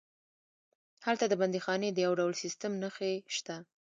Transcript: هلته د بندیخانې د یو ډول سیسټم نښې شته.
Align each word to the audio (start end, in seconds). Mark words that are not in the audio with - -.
هلته 1.05 1.25
د 1.27 1.33
بندیخانې 1.41 1.89
د 1.91 1.97
یو 2.05 2.13
ډول 2.19 2.33
سیسټم 2.43 2.71
نښې 2.81 3.13
شته. 3.35 3.55